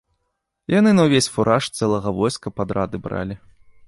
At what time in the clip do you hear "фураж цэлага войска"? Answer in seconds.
1.35-2.47